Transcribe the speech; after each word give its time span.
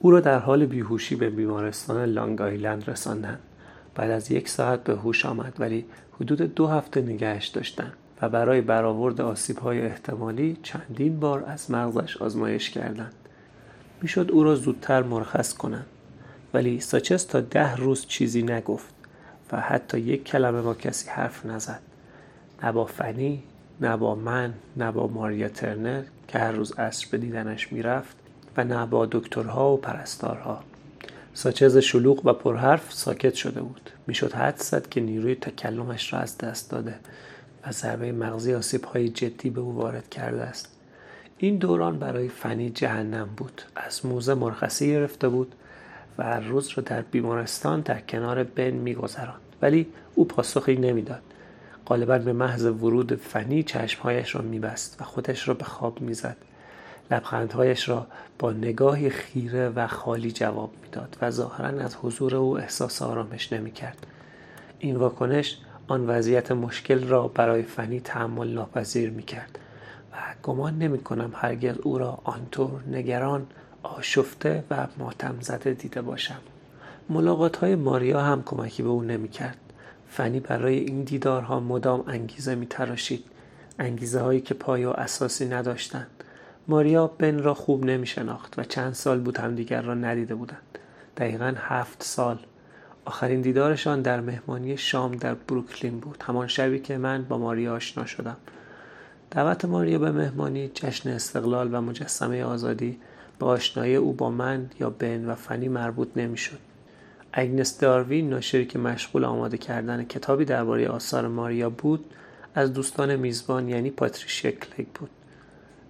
او 0.00 0.10
را 0.10 0.20
در 0.20 0.38
حال 0.38 0.66
بیهوشی 0.66 1.14
به 1.14 1.30
بیمارستان 1.30 2.04
لانگ 2.04 2.42
آیلند 2.42 2.90
رساندند. 2.90 3.38
بعد 3.94 4.10
از 4.10 4.30
یک 4.30 4.48
ساعت 4.48 4.84
به 4.84 4.94
هوش 4.94 5.26
آمد 5.26 5.56
ولی 5.58 5.84
حدود 6.20 6.42
دو 6.42 6.66
هفته 6.66 7.00
نگهش 7.00 7.46
داشتند 7.46 7.92
و 8.22 8.28
برای 8.28 8.60
برآورد 8.60 9.20
آسیبهای 9.20 9.80
احتمالی 9.86 10.58
چندین 10.62 11.20
بار 11.20 11.44
از 11.44 11.70
مغزش 11.70 12.16
آزمایش 12.16 12.70
کردند. 12.70 13.14
می‌شد 14.02 14.30
او 14.32 14.44
را 14.44 14.54
زودتر 14.54 15.02
مرخص 15.02 15.54
کنند. 15.54 15.86
ولی 16.54 16.80
ساچس 16.80 17.24
تا 17.24 17.40
ده 17.40 17.76
روز 17.76 18.06
چیزی 18.06 18.42
نگفت 18.42 18.94
و 19.52 19.60
حتی 19.60 19.98
یک 20.00 20.24
کلمه 20.24 20.62
با 20.62 20.74
کسی 20.74 21.10
حرف 21.10 21.46
نزد. 21.46 21.80
نه 22.62 22.72
با 22.72 22.84
فنی 22.84 23.42
نه 23.80 23.96
با 23.96 24.14
من 24.14 24.54
نه 24.76 24.92
با 24.92 25.06
ماریا 25.06 25.48
ترنر 25.48 26.02
که 26.28 26.38
هر 26.38 26.52
روز 26.52 26.72
عصر 26.72 27.06
به 27.10 27.18
دیدنش 27.18 27.72
می‌رفت 27.72 28.16
و 28.56 28.64
نه 28.64 28.86
با 28.86 29.06
دکترها 29.06 29.72
و 29.72 29.76
پرستارها. 29.76 30.60
ساچز 31.34 31.76
شلوغ 31.76 32.26
و 32.26 32.32
پرحرف 32.32 32.92
ساکت 32.92 33.34
شده 33.34 33.60
بود. 33.60 33.90
می‌شد 34.06 34.32
حد 34.32 34.56
زد 34.56 34.88
که 34.88 35.00
نیروی 35.00 35.34
تکلمش 35.34 36.12
را 36.12 36.18
از 36.18 36.38
دست 36.38 36.70
داده 36.70 36.94
و 37.66 37.72
ضربه 37.72 38.12
مغزی 38.12 38.78
های 38.94 39.08
جدی 39.08 39.50
به 39.50 39.60
او 39.60 39.74
وارد 39.74 40.08
کرده 40.10 40.42
است. 40.42 40.68
این 41.38 41.56
دوران 41.56 41.98
برای 41.98 42.28
فنی 42.28 42.70
جهنم 42.70 43.28
بود. 43.36 43.62
از 43.76 44.06
موزه 44.06 44.34
مرخصی 44.34 44.88
گرفته 44.88 45.28
بود 45.28 45.54
و 46.18 46.22
هر 46.22 46.40
روز 46.40 46.68
را 46.76 46.82
در 46.82 47.02
بیمارستان 47.02 47.80
در 47.80 48.00
کنار 48.00 48.44
بن 48.44 48.70
میگذراند. 48.70 49.40
ولی 49.62 49.86
او 50.14 50.24
پاسخی 50.24 50.76
نمی‌داد. 50.76 51.22
غالبا 51.86 52.18
به 52.18 52.32
محض 52.32 52.64
ورود 52.64 53.14
فنی 53.14 53.62
چشمهایش 53.62 54.34
را 54.34 54.42
میبست 54.42 54.96
و 55.00 55.04
خودش 55.04 55.48
را 55.48 55.54
به 55.54 55.64
خواب 55.64 56.00
می‌زد. 56.00 56.36
لبخندهایش 57.10 57.88
را 57.88 58.06
با 58.38 58.52
نگاهی 58.52 59.10
خیره 59.10 59.68
و 59.68 59.86
خالی 59.86 60.32
جواب 60.32 60.70
می‌داد 60.82 61.16
و 61.22 61.30
ظاهرا 61.30 61.84
از 61.84 61.96
حضور 62.02 62.36
او 62.36 62.58
احساس 62.58 63.02
آرامش 63.02 63.52
نمی‌کرد. 63.52 64.06
این 64.78 64.96
واکنش 64.96 65.58
آن 65.88 66.06
وضعیت 66.06 66.52
مشکل 66.52 67.08
را 67.08 67.28
برای 67.28 67.62
فنی 67.62 68.00
تحمل 68.00 68.48
ناپذیر 68.48 69.10
می‌کرد 69.10 69.58
و 70.12 70.16
گمان 70.42 70.78
نمی 70.78 70.98
کنم 70.98 71.30
هرگز 71.34 71.78
او 71.78 71.98
را 71.98 72.18
آنطور 72.24 72.82
نگران 72.90 73.46
آشفته 73.82 74.64
و 74.70 74.86
ماتم 74.98 75.36
زده 75.40 75.72
دیده 75.72 76.02
باشم. 76.02 76.38
ملاقات 77.10 77.56
های 77.56 77.74
ماریا 77.74 78.20
هم 78.20 78.42
کمکی 78.42 78.82
به 78.82 78.88
او 78.88 79.02
نمی 79.02 79.28
کرد 79.28 79.58
فنی 80.10 80.40
برای 80.40 80.78
این 80.78 81.02
دیدارها 81.02 81.60
مدام 81.60 82.04
انگیزه 82.06 82.54
می 82.54 82.66
تراشید 82.66 83.24
انگیزه 83.78 84.20
هایی 84.20 84.40
که 84.40 84.54
پای 84.54 84.84
و 84.84 84.90
اساسی 84.90 85.48
نداشتند. 85.48 86.17
ماریا 86.70 87.06
بن 87.06 87.38
را 87.38 87.54
خوب 87.54 87.84
نمی 87.84 88.06
شناخت 88.06 88.58
و 88.58 88.64
چند 88.64 88.94
سال 88.94 89.20
بود 89.20 89.38
همدیگر 89.38 89.82
را 89.82 89.94
ندیده 89.94 90.34
بودند. 90.34 90.78
دقیقا 91.16 91.54
هفت 91.56 92.02
سال. 92.02 92.38
آخرین 93.04 93.40
دیدارشان 93.40 94.02
در 94.02 94.20
مهمانی 94.20 94.76
شام 94.76 95.16
در 95.16 95.34
بروکلین 95.34 96.00
بود. 96.00 96.24
همان 96.26 96.46
شبی 96.46 96.78
که 96.78 96.98
من 96.98 97.24
با 97.24 97.38
ماریا 97.38 97.74
آشنا 97.74 98.06
شدم. 98.06 98.36
دعوت 99.30 99.64
ماریا 99.64 99.98
به 99.98 100.12
مهمانی 100.12 100.68
جشن 100.68 101.10
استقلال 101.10 101.74
و 101.74 101.80
مجسمه 101.80 102.44
آزادی 102.44 102.98
به 103.38 103.46
آشنایی 103.46 103.96
او 103.96 104.12
با 104.12 104.30
من 104.30 104.70
یا 104.80 104.90
بن 104.90 105.24
و 105.24 105.34
فنی 105.34 105.68
مربوط 105.68 106.08
نمی‌شد. 106.16 106.58
اگنس 107.32 107.78
داروین 107.78 108.30
ناشری 108.30 108.66
که 108.66 108.78
مشغول 108.78 109.24
آماده 109.24 109.58
کردن 109.58 110.04
کتابی 110.04 110.44
درباره 110.44 110.88
آثار 110.88 111.28
ماریا 111.28 111.70
بود 111.70 112.04
از 112.54 112.72
دوستان 112.72 113.16
میزبان 113.16 113.68
یعنی 113.68 113.90
پاتریشیا 113.90 114.50
کلیک 114.50 114.88
بود. 114.94 115.10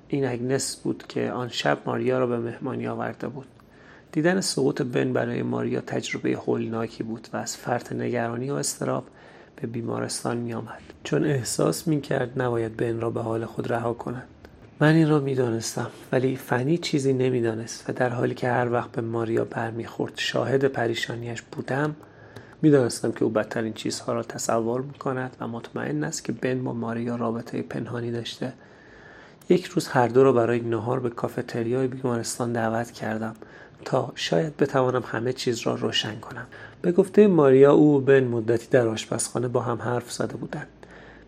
این 0.09 0.27
اگنس 0.27 0.77
بود 0.77 1.05
که 1.09 1.31
آن 1.31 1.49
شب 1.49 1.79
ماریا 1.87 2.19
را 2.19 2.27
به 2.27 2.39
مهمانی 2.39 2.87
آورده 2.87 3.29
بود. 3.29 3.47
دیدن 4.13 4.41
سقوط 4.41 4.83
بن 4.83 5.13
برای 5.13 5.43
ماریا 5.43 5.81
تجربه 5.81 6.31
هولناکی 6.31 7.03
بود 7.03 7.29
و 7.33 7.37
از 7.37 7.57
فرط 7.57 7.93
نگرانی 7.93 8.51
و 8.51 8.55
استراب 8.55 9.05
به 9.57 9.67
بیمارستان 9.67 10.37
می 10.37 10.55
آمد 10.55 10.81
چون 11.05 11.25
احساس 11.25 11.89
می 11.89 12.01
کرد 12.01 12.43
نباید 12.43 12.77
بن 12.77 13.01
را 13.01 13.11
به 13.11 13.21
حال 13.21 13.45
خود 13.45 13.73
رها 13.73 13.93
کند. 13.93 14.29
من 14.81 14.95
این 14.95 15.09
را 15.09 15.21
می 15.21 15.35
دانستم 15.35 15.91
ولی 16.13 16.37
فنی 16.37 16.79
چیزی 16.79 17.13
نمی‌دانست 17.13 17.91
و 17.91 17.93
در 17.93 18.09
حالی 18.09 18.35
که 18.35 18.49
هر 18.49 18.73
وقت 18.73 18.93
به 18.93 19.03
ماریا 19.03 19.45
برمیخورد 19.45 20.13
شاهد 20.17 20.65
پریشانیش 20.65 21.43
بودم 21.43 21.97
می‌دانستم 22.63 23.13
که 23.13 23.25
او 23.25 23.31
بدترین 23.31 23.73
چیزها 23.73 24.13
را 24.13 24.23
تصور 24.23 24.81
می 24.81 24.95
کند 24.95 25.37
و 25.41 25.49
مطمئن 25.49 26.05
است 26.05 26.25
که 26.25 26.33
بن 26.33 26.65
با 26.65 26.73
ماریا 26.73 27.17
رابطه 27.17 27.63
پنهانی 27.63 28.11
داشته 28.11 28.53
یک 29.49 29.65
روز 29.67 29.89
هر 29.89 30.09
دو 30.09 30.25
را 30.25 30.33
برای 30.33 30.61
نهار 30.61 31.01
به 31.01 31.11
کافتریای 31.11 31.87
بیمارستان 31.87 32.53
دعوت 32.53 32.91
کردم 32.91 33.35
تا 33.85 34.13
شاید 34.15 34.57
بتوانم 34.57 35.03
همه 35.07 35.33
چیز 35.33 35.61
را 35.61 35.75
روشن 35.75 36.21
کنم. 36.21 36.47
به 36.83 36.93
گفته 36.93 37.27
ماریا 37.27 37.73
او 37.73 38.01
بن 38.01 38.25
مدتی 38.25 38.69
در 38.71 38.89
آشپزخانه 38.89 39.49
با 39.49 39.61
هم 39.61 39.83
حرف 39.83 40.13
زده 40.13 40.37
بودند. 40.37 40.69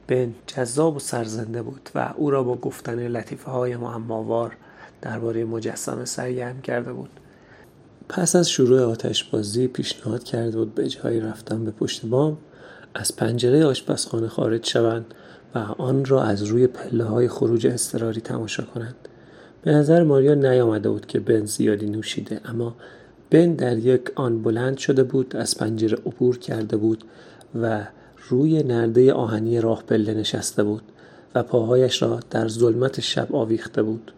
بن 0.06 0.34
جذاب 0.46 0.96
و 0.96 0.98
سرزنده 0.98 1.62
بود 1.62 1.90
و 1.94 2.12
او 2.16 2.30
را 2.30 2.42
با 2.42 2.56
گفتن 2.56 3.08
لطیفه 3.08 3.50
های 3.50 3.76
معماوار 3.76 4.56
درباره 5.02 5.44
مجسمه 5.44 6.04
سرگرم 6.04 6.60
کرده 6.60 6.92
بود. 6.92 7.10
پس 8.08 8.36
از 8.36 8.50
شروع 8.50 8.82
آتشبازی 8.82 9.66
پیشنهاد 9.66 10.24
کرده 10.24 10.56
بود 10.56 10.74
به 10.74 10.88
جایی 10.88 11.20
رفتن 11.20 11.64
به 11.64 11.70
پشت 11.70 12.06
بام. 12.06 12.38
از 12.94 13.16
پنجره 13.16 13.64
آشپزخانه 13.64 14.28
خارج 14.28 14.66
شوند 14.66 15.14
و 15.54 15.58
آن 15.58 16.04
را 16.04 16.22
از 16.22 16.42
روی 16.42 16.66
پله 16.66 17.04
های 17.04 17.28
خروج 17.28 17.66
اضطراری 17.66 18.20
تماشا 18.20 18.62
کنند. 18.62 18.94
به 19.62 19.72
نظر 19.72 20.02
ماریا 20.02 20.34
نیامده 20.34 20.88
بود 20.88 21.06
که 21.06 21.20
بن 21.20 21.44
زیادی 21.44 21.86
نوشیده 21.86 22.40
اما 22.44 22.74
بن 23.30 23.52
در 23.52 23.78
یک 23.78 24.02
آن 24.14 24.42
بلند 24.42 24.78
شده 24.78 25.02
بود 25.02 25.36
از 25.36 25.58
پنجره 25.58 25.98
عبور 26.06 26.38
کرده 26.38 26.76
بود 26.76 27.04
و 27.60 27.86
روی 28.28 28.62
نرده 28.62 29.12
آهنی 29.12 29.60
راه 29.60 29.82
پله 29.82 30.14
نشسته 30.14 30.62
بود 30.62 30.82
و 31.34 31.42
پاهایش 31.42 32.02
را 32.02 32.20
در 32.30 32.48
ظلمت 32.48 33.00
شب 33.00 33.34
آویخته 33.34 33.82
بود. 33.82 34.12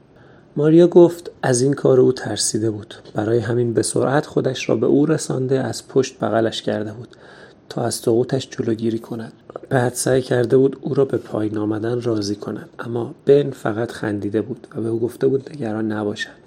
ماریا 0.57 0.87
گفت 0.87 1.31
از 1.43 1.63
این 1.63 1.73
کار 1.73 2.01
او 2.01 2.13
ترسیده 2.13 2.71
بود. 2.71 2.95
برای 3.15 3.39
همین 3.39 3.75
به 3.75 3.83
سرعت 3.83 4.27
خودش 4.27 4.69
را 4.69 4.77
به 4.77 4.87
او 4.87 5.07
رسانده 5.07 5.61
از 5.61 5.89
پشت 5.89 6.19
بغلش 6.19 6.63
کرده 6.63 6.93
بود. 6.93 7.09
تا 7.69 7.83
از 7.83 7.95
سقوطش 7.95 8.49
جلوگیری 8.51 8.99
کند. 8.99 9.33
بعد 9.69 9.95
سعی 9.95 10.23
کرده 10.23 10.57
بود 10.57 10.79
او 10.81 10.95
را 10.95 11.05
به 11.05 11.17
پایین 11.17 11.59
آمدن 11.59 12.01
راضی 12.01 12.35
کند 12.35 12.69
اما 12.79 13.15
بن 13.27 13.51
فقط 13.51 13.93
خندیده 13.93 14.43
بود 14.43 14.67
و 14.77 14.81
به 14.81 14.89
او 14.89 15.01
گفته 15.01 15.27
بود 15.27 15.51
نگران 15.53 15.93
نباشد. 15.93 16.43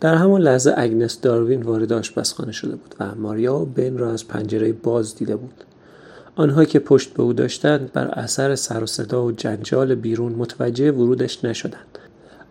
در 0.00 0.14
همان 0.14 0.40
لحظه 0.40 0.74
اگنس 0.76 1.20
داروین 1.20 1.62
وارد 1.62 1.92
آشپزخانه 1.92 2.52
شده 2.52 2.76
بود 2.76 2.94
و 3.00 3.14
ماریا 3.14 3.56
و 3.56 3.64
بن 3.64 3.98
را 3.98 4.12
از 4.12 4.28
پنجره 4.28 4.72
باز 4.72 5.14
دیده 5.14 5.36
بود. 5.36 5.64
آنها 6.36 6.64
که 6.64 6.78
پشت 6.78 7.14
به 7.14 7.22
او 7.22 7.32
داشتند 7.32 7.92
بر 7.92 8.06
اثر 8.06 8.54
سر 8.54 8.82
و 8.82 8.86
صدا 8.86 9.24
و 9.24 9.32
جنجال 9.32 9.94
بیرون 9.94 10.32
متوجه 10.32 10.92
ورودش 10.92 11.44
نشدند. 11.44 11.98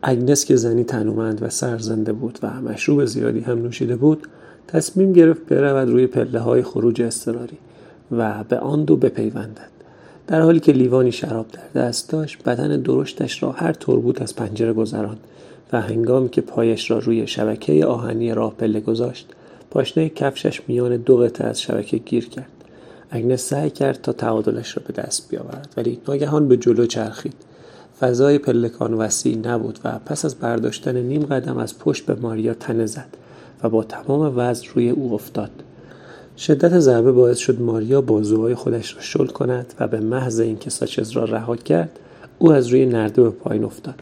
اگنس 0.01 0.45
که 0.45 0.55
زنی 0.55 0.83
تنومند 0.83 1.43
و 1.43 1.49
سرزنده 1.49 2.13
بود 2.13 2.39
و 2.43 2.61
مشروب 2.61 3.05
زیادی 3.05 3.39
هم 3.39 3.61
نوشیده 3.61 3.95
بود 3.95 4.27
تصمیم 4.67 5.13
گرفت 5.13 5.45
برود 5.45 5.89
روی 5.89 6.07
پله 6.07 6.39
های 6.39 6.63
خروج 6.63 7.01
اضطراری. 7.01 7.57
و 8.11 8.43
به 8.43 8.59
آن 8.59 8.83
دو 8.83 8.95
بپیوندد. 8.95 9.77
در 10.27 10.41
حالی 10.41 10.59
که 10.59 10.71
لیوانی 10.71 11.11
شراب 11.11 11.45
در 11.51 11.81
دست 11.81 12.09
داشت 12.09 12.43
بدن 12.43 12.81
درشتش 12.81 13.43
را 13.43 13.51
هر 13.51 13.73
طور 13.73 13.99
بود 13.99 14.21
از 14.21 14.35
پنجره 14.35 14.73
گذراند 14.73 15.19
و 15.73 15.81
هنگامی 15.81 16.29
که 16.29 16.41
پایش 16.41 16.91
را 16.91 16.99
روی 16.99 17.27
شبکه 17.27 17.85
آهنی 17.85 18.33
راه 18.33 18.53
پله 18.53 18.79
گذاشت 18.79 19.27
پاشنه 19.71 20.09
کفشش 20.09 20.61
میان 20.67 20.97
دو 20.97 21.17
قطعه 21.17 21.47
از 21.47 21.61
شبکه 21.61 21.97
گیر 21.97 22.29
کرد. 22.29 22.51
اگنس 23.09 23.41
سعی 23.41 23.69
کرد 23.69 24.01
تا 24.01 24.13
تعادلش 24.13 24.77
را 24.77 24.83
به 24.87 24.93
دست 24.93 25.29
بیاورد 25.29 25.73
ولی 25.77 25.99
ناگهان 26.07 26.47
به 26.47 26.57
جلو 26.57 26.85
چرخید. 26.85 27.33
فضای 27.99 28.37
پلکان 28.37 28.93
وسیع 28.93 29.37
نبود 29.37 29.79
و 29.83 29.99
پس 30.05 30.25
از 30.25 30.35
برداشتن 30.35 30.97
نیم 30.97 31.25
قدم 31.25 31.57
از 31.57 31.79
پشت 31.79 32.05
به 32.05 32.15
ماریا 32.15 32.53
تنه 32.53 32.85
زد 32.85 33.17
و 33.63 33.69
با 33.69 33.83
تمام 33.83 34.33
وزن 34.35 34.67
روی 34.75 34.89
او 34.89 35.13
افتاد. 35.13 35.51
شدت 36.37 36.79
ضربه 36.79 37.11
باعث 37.11 37.37
شد 37.37 37.61
ماریا 37.61 38.01
بازوهای 38.01 38.55
خودش 38.55 38.95
را 38.95 39.01
شل 39.01 39.27
کند 39.27 39.73
و 39.79 39.87
به 39.87 39.99
محض 39.99 40.39
اینکه 40.39 40.69
ساچز 40.69 41.11
را 41.11 41.23
رها 41.23 41.55
کرد 41.55 41.99
او 42.39 42.51
از 42.51 42.67
روی 42.67 42.85
نرده 42.85 43.23
به 43.23 43.29
پایین 43.29 43.63
افتاد. 43.63 43.95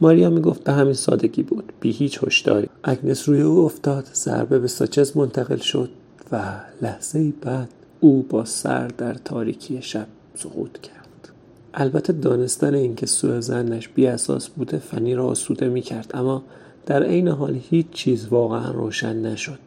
ماریا 0.00 0.30
می‌گفت 0.30 0.64
به 0.64 0.72
همین 0.72 0.92
سادگی 0.92 1.42
بود 1.42 1.72
بی 1.80 1.90
هیچ 1.90 2.24
هشداری. 2.24 2.68
اگنس 2.84 3.28
روی 3.28 3.40
او 3.40 3.64
افتاد 3.64 4.04
ضربه 4.14 4.58
به 4.58 4.68
ساچز 4.68 5.16
منتقل 5.16 5.56
شد 5.56 5.90
و 6.32 6.42
لحظه 6.82 7.32
بعد 7.42 7.68
او 8.00 8.26
با 8.30 8.44
سر 8.44 8.88
در 8.88 9.14
تاریکی 9.14 9.82
شب 9.82 10.06
سقوط 10.34 10.78
کرد. 10.78 11.28
البته 11.74 12.12
دانستن 12.12 12.74
اینکه 12.74 13.06
سوء 13.06 13.40
زنش 13.40 13.88
بی 13.88 14.06
اساس 14.06 14.48
بوده 14.48 14.78
فنی 14.78 15.14
را 15.14 15.26
آسوده 15.26 15.68
می 15.68 15.80
کرد 15.80 16.10
اما 16.14 16.42
در 16.86 17.02
عین 17.02 17.28
حال 17.28 17.60
هیچ 17.70 17.86
چیز 17.90 18.28
واقعا 18.28 18.70
روشن 18.70 19.16
نشد. 19.16 19.58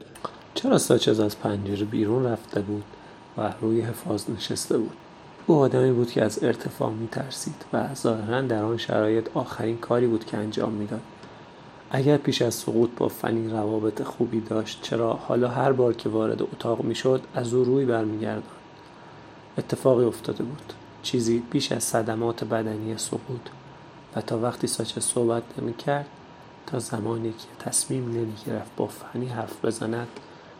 چرا 0.56 0.78
ساچز 0.78 1.20
از 1.20 1.40
پنجره 1.40 1.86
بیرون 1.86 2.26
رفته 2.26 2.62
بود 2.62 2.84
و 3.38 3.54
روی 3.62 3.82
حفاظ 3.82 4.30
نشسته 4.30 4.78
بود؟ 4.78 4.98
او 5.48 5.56
آدمی 5.56 5.92
بود 5.92 6.12
که 6.12 6.24
از 6.24 6.44
ارتفاع 6.44 6.90
می 6.90 7.08
ترسید 7.08 7.66
و 7.74 7.96
ظاهرا 7.96 8.42
در 8.42 8.64
آن 8.64 8.78
شرایط 8.78 9.28
آخرین 9.34 9.78
کاری 9.78 10.08
بود 10.08 10.26
که 10.26 10.38
انجام 10.38 10.72
می‌داد. 10.74 11.02
اگر 11.92 12.18
پیش 12.18 12.42
از 12.42 12.54
سقوط 12.54 12.90
با 12.98 13.08
فنی 13.08 13.50
روابط 13.50 14.04
خوبی 14.04 14.42
داشت 14.42 14.80
چرا 14.82 15.14
حالا 15.14 15.48
هر 15.48 15.72
بار 15.72 15.94
که 15.94 16.10
وارد 16.10 16.42
اتاق 16.42 16.84
می‌شد 16.84 17.22
از 17.36 17.54
او 17.54 17.64
روی 17.64 17.86
برمیگرداند؟ 17.86 18.44
اتفاقی 19.58 20.06
افتاده 20.06 20.44
بود. 20.44 20.74
چیزی 21.04 21.44
بیش 21.52 21.72
از 21.72 21.84
صدمات 21.84 22.44
بدنی 22.44 22.98
سقوط. 22.98 23.42
و 24.16 24.22
تا 24.22 24.40
وقتی 24.40 24.68
ساچه 24.68 25.02
صحبت 25.02 25.44
نمی‌کرد 25.58 26.06
تا 26.68 26.80
زمانی 26.80 27.32
که 27.32 27.70
تصمیم 27.70 28.06
نمی‌گرفت 28.12 28.72
با 28.78 28.88
فنی 28.88 29.28
حرف 29.28 29.66
بزند 29.66 30.08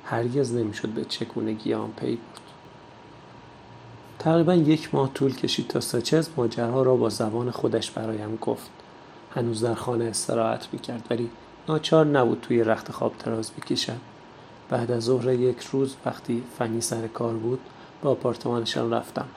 هرگز 0.06 0.54
نمی‌شد 0.54 0.90
به 0.90 1.06
چگونگی 1.06 1.74
آن 1.74 1.92
پی 1.92 2.16
بود 2.16 2.40
تقریبا 4.20 4.54
یک 4.54 4.96
ماه 4.96 5.14
طول 5.14 5.36
کشید 5.36 5.68
تا 5.68 5.80
ساچز 5.80 6.30
ماجرها 6.38 6.84
را 6.84 6.96
با 6.96 7.10
زبان 7.10 7.52
خودش 7.52 7.92
برایم 7.92 8.36
گفت. 8.36 8.70
هنوز 9.36 9.64
در 9.64 9.74
خانه 9.74 10.06
استراحت 10.06 10.68
می‌کرد 10.72 11.08
ولی 11.10 11.30
ناچار 11.70 12.06
نبود 12.06 12.42
توی 12.42 12.64
رخت 12.64 12.92
خواب 12.92 13.14
دراز 13.26 13.52
بکشد. 13.52 13.98
بعد 14.70 14.92
از 14.92 15.04
ظهر 15.04 15.30
یک 15.30 15.62
روز 15.62 15.96
وقتی 16.06 16.44
فنی 16.58 16.82
سر 16.82 17.08
کار 17.08 17.34
بود 17.34 17.60
به 18.04 18.10
آپارتمانشان 18.10 18.94
رفتم. 18.94 19.28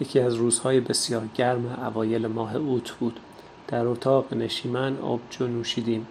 یکی 0.00 0.20
از 0.20 0.34
روزهای 0.34 0.80
بسیار 0.80 1.22
گرم 1.34 1.78
اوایل 1.84 2.26
ماه 2.26 2.56
اوت 2.56 2.90
بود. 2.90 3.20
در 3.68 3.86
اتاق 3.86 4.34
نشیمن 4.34 4.98
آبجو 4.98 5.46
نوشیدیم. 5.46 6.06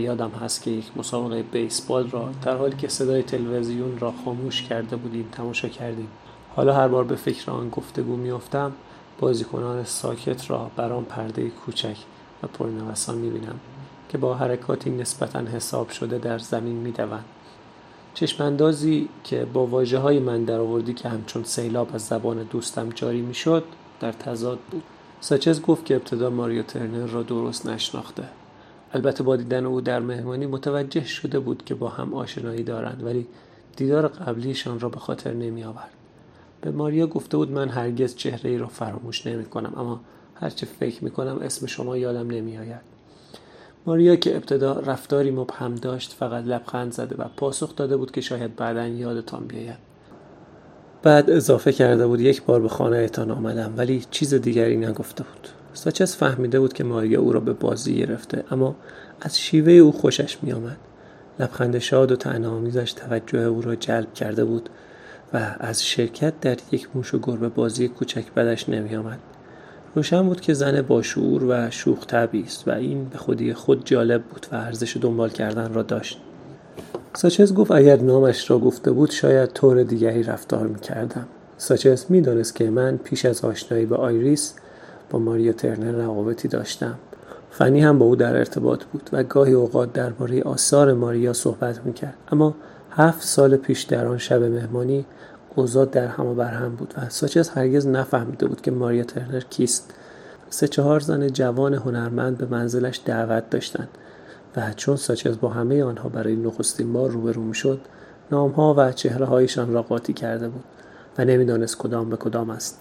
یادم 0.00 0.30
هست 0.30 0.62
که 0.62 0.70
یک 0.70 0.90
مسابقه 0.96 1.42
بیسبال 1.42 2.10
را 2.10 2.30
در 2.42 2.56
حالی 2.56 2.76
که 2.76 2.88
صدای 2.88 3.22
تلویزیون 3.22 3.98
را 3.98 4.14
خاموش 4.24 4.62
کرده 4.62 4.96
بودیم 4.96 5.28
تماشا 5.32 5.68
کردیم. 5.68 6.08
حالا 6.56 6.74
هر 6.74 6.88
بار 6.88 7.04
به 7.04 7.16
فکر 7.16 7.50
آن 7.50 7.68
گفتگو 7.68 8.16
میافتم 8.16 8.72
بازیکنان 9.20 9.84
ساکت 9.84 10.50
را 10.50 10.70
بر 10.76 10.92
آن 10.92 11.04
پرده 11.04 11.50
کوچک 11.50 11.96
و 12.42 12.46
پرنوسان 12.46 13.18
می‌بینم 13.18 13.60
که 14.08 14.18
با 14.18 14.34
حرکاتی 14.34 14.90
نسبتا 14.90 15.38
حساب 15.38 15.90
شده 15.90 16.18
در 16.18 16.38
زمین 16.38 16.76
می‌دوند. 16.76 17.24
چشماندازی 18.14 19.08
که 19.24 19.44
با 19.44 19.66
واجه 19.66 19.98
های 19.98 20.18
من 20.18 20.44
در 20.44 20.58
آوردی 20.58 20.94
که 20.94 21.08
همچون 21.08 21.44
سیلاب 21.44 21.94
از 21.94 22.02
زبان 22.02 22.42
دوستم 22.42 22.88
جاری 22.88 23.22
می‌شد 23.22 23.64
در 24.00 24.12
تضاد 24.12 24.58
بود. 24.70 24.82
ساچز 25.20 25.62
گفت 25.62 25.84
که 25.84 25.96
ابتدا 25.96 26.30
ماریو 26.30 26.62
ترنر 26.62 27.06
را 27.06 27.22
درست 27.22 27.66
نشناخته. 27.66 28.24
البته 28.92 29.22
با 29.22 29.36
دیدن 29.36 29.66
او 29.66 29.80
در 29.80 30.00
مهمانی 30.00 30.46
متوجه 30.46 31.04
شده 31.04 31.38
بود 31.38 31.64
که 31.64 31.74
با 31.74 31.88
هم 31.88 32.14
آشنایی 32.14 32.62
دارند 32.62 33.02
ولی 33.04 33.26
دیدار 33.76 34.08
قبلیشان 34.08 34.80
را 34.80 34.88
به 34.88 34.98
خاطر 34.98 35.32
نمی 35.32 35.64
آورد. 35.64 35.90
به 36.60 36.70
ماریا 36.70 37.06
گفته 37.06 37.36
بود 37.36 37.50
من 37.50 37.68
هرگز 37.68 38.14
چهره 38.14 38.50
ای 38.50 38.58
را 38.58 38.66
فراموش 38.66 39.26
نمی 39.26 39.44
کنم 39.44 39.72
اما 39.76 40.00
هرچه 40.34 40.66
فکر 40.66 41.04
می 41.04 41.10
کنم 41.10 41.38
اسم 41.42 41.66
شما 41.66 41.96
یادم 41.96 42.30
نمی 42.30 42.58
آید. 42.58 42.80
ماریا 43.86 44.16
که 44.16 44.36
ابتدا 44.36 44.72
رفتاری 44.72 45.30
مبهم 45.30 45.74
داشت 45.74 46.12
فقط 46.12 46.44
لبخند 46.44 46.92
زده 46.92 47.16
و 47.16 47.24
پاسخ 47.36 47.76
داده 47.76 47.96
بود 47.96 48.10
که 48.10 48.20
شاید 48.20 48.56
بعدا 48.56 48.86
یادتان 48.86 49.46
بیاید. 49.46 49.92
بعد 51.02 51.30
اضافه 51.30 51.72
کرده 51.72 52.06
بود 52.06 52.20
یک 52.20 52.42
بار 52.42 52.60
به 52.60 52.68
خانه 52.68 52.96
ایتان 52.96 53.30
آمدم 53.30 53.74
ولی 53.76 54.04
چیز 54.10 54.34
دیگری 54.34 54.76
نگفته 54.76 55.24
بود. 55.24 55.61
ساچس 55.74 56.16
فهمیده 56.16 56.60
بود 56.60 56.72
که 56.72 56.84
ماریا 56.84 57.20
او 57.20 57.32
را 57.32 57.40
به 57.40 57.52
بازی 57.52 57.94
گرفته 57.94 58.44
اما 58.50 58.76
از 59.20 59.40
شیوه 59.40 59.72
او 59.72 59.92
خوشش 59.92 60.38
می 60.42 60.52
آمد. 60.52 60.76
لبخند 61.40 61.78
شاد 61.78 62.12
و 62.12 62.16
تنامیزش 62.16 62.92
توجه 62.92 63.38
او 63.38 63.62
را 63.62 63.74
جلب 63.74 64.14
کرده 64.14 64.44
بود 64.44 64.68
و 65.34 65.56
از 65.60 65.84
شرکت 65.84 66.40
در 66.40 66.56
یک 66.72 66.88
موش 66.94 67.14
و 67.14 67.18
گربه 67.18 67.48
بازی 67.48 67.88
کوچک 67.88 68.34
بدش 68.34 68.68
نمی 68.68 68.96
آمد. 68.96 69.18
روشن 69.94 70.26
بود 70.26 70.40
که 70.40 70.54
زن 70.54 70.82
با 70.82 71.02
شعور 71.02 71.44
و 71.44 71.70
شوخ 71.70 72.04
است 72.12 72.68
و 72.68 72.70
این 72.70 73.04
به 73.04 73.18
خودی 73.18 73.54
خود 73.54 73.86
جالب 73.86 74.22
بود 74.22 74.46
و 74.52 74.56
ارزش 74.56 74.96
دنبال 74.96 75.30
کردن 75.30 75.74
را 75.74 75.82
داشت. 75.82 76.20
ساچز 77.14 77.54
گفت 77.54 77.70
اگر 77.70 77.96
نامش 77.96 78.50
را 78.50 78.58
گفته 78.58 78.90
بود 78.90 79.10
شاید 79.10 79.50
طور 79.52 79.82
دیگری 79.82 80.22
رفتار 80.22 80.66
می 80.66 80.80
کردم. 80.80 81.26
ساچز 81.56 82.04
می 82.08 82.20
دانست 82.20 82.56
که 82.56 82.70
من 82.70 82.96
پیش 82.96 83.24
از 83.24 83.44
آشنایی 83.44 83.86
به 83.86 83.96
آیریس 83.96 84.54
با 85.12 85.18
ماریا 85.18 85.52
ترنر 85.52 85.92
روابطی 85.92 86.48
داشتم. 86.48 86.94
فنی 87.50 87.80
هم 87.80 87.98
با 87.98 88.06
او 88.06 88.16
در 88.16 88.36
ارتباط 88.36 88.84
بود 88.84 89.10
و 89.12 89.22
گاهی 89.22 89.52
اوقات 89.52 89.92
درباره 89.92 90.42
آثار 90.42 90.92
ماریا 90.92 91.32
صحبت 91.32 91.80
می‌کرد. 91.84 92.14
اما 92.32 92.54
هفت 92.90 93.22
سال 93.22 93.56
پیش 93.56 93.82
در 93.82 94.06
آن 94.06 94.18
شب 94.18 94.42
مهمانی 94.42 95.06
اوضاع 95.54 95.86
در 95.86 96.06
هم 96.06 96.26
و 96.26 96.34
بر 96.34 96.50
هم 96.50 96.74
بود 96.74 96.94
و 96.98 97.08
ساچز 97.08 97.48
هرگز 97.48 97.86
نفهمیده 97.86 98.46
بود 98.46 98.60
که 98.60 98.70
ماریا 98.70 99.04
ترنر 99.04 99.40
کیست. 99.40 99.94
سه 100.50 100.68
چهار 100.68 101.00
زن 101.00 101.28
جوان 101.28 101.74
هنرمند 101.74 102.38
به 102.38 102.46
منزلش 102.46 103.00
دعوت 103.04 103.50
داشتند 103.50 103.88
و 104.56 104.72
چون 104.76 104.96
ساچز 104.96 105.40
با 105.40 105.48
همه 105.48 105.82
آنها 105.82 106.08
برای 106.08 106.36
نخستین 106.36 106.92
بار 106.92 107.10
روبرو 107.10 107.42
می‌شد 107.42 107.80
نامها 108.30 108.74
و 108.78 108.92
چهره 108.92 109.26
هایشان 109.26 109.72
را 109.72 109.82
قاطی 109.82 110.12
کرده 110.12 110.48
بود 110.48 110.64
و 111.18 111.24
نمی‌دانست 111.24 111.78
کدام 111.78 112.10
به 112.10 112.16
کدام 112.16 112.50
است. 112.50 112.78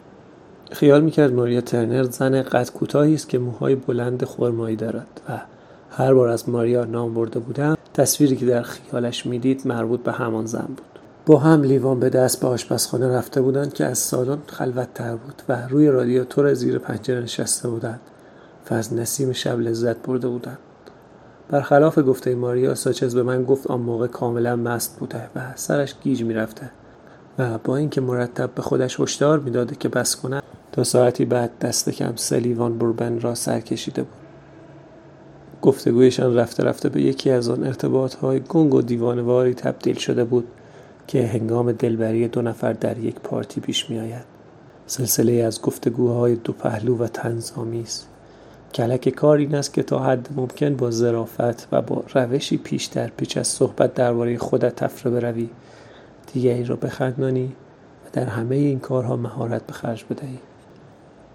خیال 0.71 1.01
می‌کرد 1.01 1.33
ماریا 1.33 1.61
ترنر 1.61 2.03
زن 2.03 2.41
قد 2.41 2.69
کوتاهی 2.71 3.13
است 3.13 3.29
که 3.29 3.39
موهای 3.39 3.75
بلند 3.75 4.25
خرمایی 4.25 4.75
دارد 4.75 5.21
و 5.29 5.41
هر 5.89 6.13
بار 6.13 6.27
از 6.27 6.49
ماریا 6.49 6.85
نام 6.85 7.13
برده 7.13 7.39
بودم 7.39 7.77
تصویری 7.93 8.35
که 8.35 8.45
در 8.45 8.61
خیالش 8.61 9.25
می‌دید 9.25 9.67
مربوط 9.67 10.03
به 10.03 10.11
همان 10.11 10.45
زن 10.45 10.65
بود. 10.67 10.99
با 11.25 11.37
هم 11.37 11.63
لیوان 11.63 11.99
به 11.99 12.09
دست 12.09 12.41
به 12.41 12.47
آشپزخانه 12.47 13.17
رفته 13.17 13.41
بودند 13.41 13.73
که 13.73 13.85
از 13.85 13.97
سالن 13.97 14.37
خلوت 14.47 14.93
تر 14.93 15.15
بود 15.15 15.41
و 15.49 15.67
روی 15.67 15.87
رادیاتور 15.87 16.53
زیر 16.53 16.77
پنجره 16.77 17.21
نشسته 17.21 17.69
بودند. 17.69 17.99
و 18.71 18.73
از 18.73 18.93
نسیم 18.93 19.31
شب 19.31 19.59
لذت 19.59 19.97
برده 19.97 20.27
بودند. 20.27 20.57
برخلاف 21.49 21.99
گفته 21.99 22.35
ماریا 22.35 22.75
ساچز 22.75 23.15
به 23.15 23.23
من 23.23 23.43
گفت 23.43 23.67
آن 23.67 23.79
موقع 23.79 24.07
کاملا 24.07 24.55
مست 24.55 24.99
بوده 24.99 25.29
و 25.35 25.39
سرش 25.55 25.95
گیج 26.03 26.23
می‌رفته 26.23 26.71
و 27.39 27.57
با 27.57 27.77
اینکه 27.77 28.01
مرتب 28.01 28.49
به 28.55 28.61
خودش 28.61 28.99
هشدار 28.99 29.39
می‌داده 29.39 29.75
که 29.75 29.89
بس 29.89 30.15
کنه 30.15 30.41
تا 30.71 30.83
ساعتی 30.83 31.25
بعد 31.25 31.59
دست 31.59 31.89
کم 31.89 32.13
سلیوان 32.15 32.77
بوربن 32.77 33.19
را 33.19 33.35
سر 33.35 33.59
کشیده 33.59 34.03
بود. 34.03 34.21
گفتگویشان 35.61 36.35
رفته 36.35 36.63
رفته 36.63 36.89
به 36.89 37.01
یکی 37.01 37.29
از 37.29 37.49
آن 37.49 37.63
ارتباط 37.63 38.15
های 38.15 38.39
گنگ 38.39 38.73
و 38.73 38.81
دیوانواری 38.81 39.53
تبدیل 39.53 39.95
شده 39.95 40.23
بود 40.23 40.47
که 41.07 41.27
هنگام 41.27 41.71
دلبری 41.71 42.27
دو 42.27 42.41
نفر 42.41 42.73
در 42.73 42.97
یک 42.97 43.15
پارتی 43.15 43.61
پیش 43.61 43.89
می 43.89 43.99
آید. 43.99 44.25
سلسله 44.87 45.33
از 45.33 45.61
گفتگوهای 45.61 46.35
دو 46.35 46.53
پهلو 46.53 46.97
و 46.97 47.07
تنظامیز. 47.07 48.03
کلک 48.73 49.09
کار 49.09 49.37
این 49.37 49.55
است 49.55 49.73
که 49.73 49.83
تا 49.83 49.99
حد 49.99 50.29
ممکن 50.35 50.75
با 50.75 50.91
ظرافت 50.91 51.67
و 51.71 51.81
با 51.81 52.03
روشی 52.13 52.57
پیش 52.57 52.85
در 52.85 53.07
پیچ 53.07 53.37
از 53.37 53.47
صحبت 53.47 53.93
درباره 53.93 54.37
خودت 54.37 54.75
تفره 54.75 55.11
بروی. 55.11 55.49
دیگری 56.33 56.63
را 56.63 56.75
بخندانی 56.75 57.45
و 58.05 58.09
در 58.13 58.25
همه 58.25 58.55
این 58.55 58.79
کارها 58.79 59.15
مهارت 59.15 59.67
به 59.67 59.73
خرج 59.73 60.05
بدهی. 60.09 60.39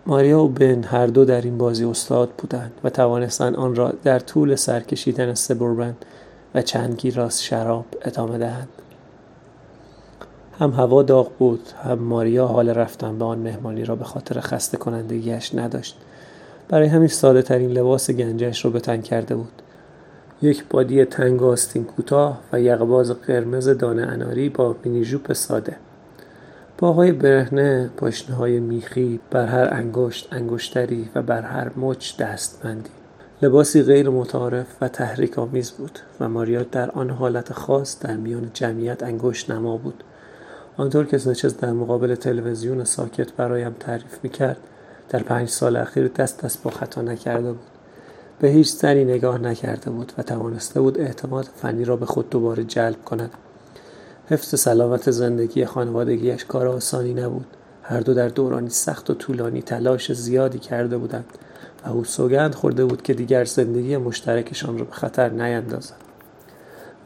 ماریا 0.08 0.42
و 0.42 0.48
بن 0.48 0.84
هر 0.84 1.06
دو 1.06 1.25
در 1.25 1.40
این 1.40 1.58
بازی 1.58 1.84
استاد 1.84 2.30
بودند 2.38 2.72
و 2.84 2.90
توانستند 2.90 3.56
آن 3.56 3.75
را 3.75 3.92
در 4.04 4.18
طول 4.18 4.54
سرکشیدن 4.54 5.34
سبوربن 5.34 5.96
و 6.54 6.62
چند 6.62 6.96
گیلاس 6.96 7.40
شراب 7.40 7.84
ادامه 8.02 8.38
دهند. 8.38 8.68
هم 10.58 10.70
هوا 10.70 11.02
داغ 11.02 11.32
بود 11.38 11.60
هم 11.84 11.98
ماریا 11.98 12.46
حال 12.46 12.68
رفتن 12.68 13.18
به 13.18 13.25
آن 13.25 13.38
مهمانی 13.38 13.84
را 13.84 13.96
به 13.96 14.04
خاطر 14.04 14.40
خسته 14.40 14.76
کنندگیش 14.76 15.54
نداشت. 15.54 15.96
برای 16.68 16.88
همین 16.88 17.08
ساده 17.08 17.42
ترین 17.42 17.70
لباس 17.70 18.10
گنجش 18.10 18.64
را 18.64 18.70
به 18.70 18.80
تن 18.80 19.00
کرده 19.00 19.34
بود. 19.34 19.62
یک 20.42 20.64
بادی 20.70 21.04
تنگ 21.04 21.42
آستین 21.42 21.84
کوتاه 21.84 22.40
و 22.52 22.60
یقباز 22.60 23.10
قرمز 23.10 23.68
دانه 23.68 24.02
اناری 24.02 24.48
با 24.48 24.76
مینی 24.84 25.04
ژوپ 25.04 25.32
ساده 26.76 26.80
پاهای 26.80 27.12
برهنه 27.12 27.90
پاشنه 27.97 28.61
میخی 28.61 29.21
بر 29.30 29.47
هر 29.47 29.68
انگشت 29.73 30.28
انگشتری 30.33 31.11
و 31.14 31.23
بر 31.23 31.42
هر 31.42 31.71
مچ 31.76 32.16
دستمندی. 32.16 32.90
لباسی 33.42 33.83
غیر 33.83 34.11
متعارف 34.11 34.66
و 34.80 34.88
تحریک 34.88 35.38
آمیز 35.38 35.71
بود 35.71 35.99
و 36.21 36.28
ماریا 36.28 36.62
در 36.62 36.90
آن 36.90 37.11
حالت 37.11 37.52
خاص 37.52 37.99
در 38.00 38.16
میان 38.16 38.50
جمعیت 38.54 39.02
انگشت 39.02 39.50
نما 39.50 39.76
بود. 39.76 40.04
آنطور 40.76 41.06
که 41.06 41.18
ساچز 41.18 41.56
در 41.56 41.73
مقابل 41.73 42.14
تلویزیون 42.14 42.85
ساکت 42.85 43.33
برایم 43.33 43.75
تعریف 43.80 44.18
می‌کرد 44.23 44.59
در 45.09 45.23
پنج 45.23 45.49
سال 45.49 45.76
اخیر 45.76 46.09
دست 46.09 46.45
دست 46.45 46.62
با 46.62 46.71
خطا 46.71 47.02
نکرده 47.02 47.52
بود. 47.52 47.66
به 48.40 48.49
هیچ 48.49 48.68
زنی 48.68 49.04
نگاه 49.04 49.38
نکرده 49.38 49.90
بود 49.90 50.12
و 50.18 50.23
توانسته 50.23 50.80
بود 50.80 51.00
اعتماد 51.00 51.45
فنی 51.45 51.85
را 51.85 51.97
به 51.97 52.06
خود 52.06 52.30
دوباره 52.30 52.64
جلب 52.64 53.04
کند. 53.04 53.30
حفظ 54.28 54.61
سلامت 54.61 55.11
زندگی 55.11 55.64
خانوادگیش 55.64 56.45
کار 56.45 56.68
آسانی 56.68 57.14
نبود. 57.14 57.47
هر 57.83 58.00
دو 58.00 58.14
در 58.14 58.28
دورانی 58.28 58.71
سخت 58.71 59.11
و 59.11 59.14
طولانی 59.14 59.62
تلاش 59.62 60.12
زیادی 60.12 60.59
کرده 60.59 60.99
بودند 60.99 61.25
و 61.85 61.90
او 61.90 62.04
سوگند 62.04 62.54
خورده 62.54 62.85
بود 62.85 63.02
که 63.02 63.14
دیگر 63.14 63.45
زندگی 63.45 63.97
مشترکشان 63.97 64.78
را 64.78 64.85
به 64.85 64.92
خطر 64.92 65.28
نیندازد. 65.28 65.97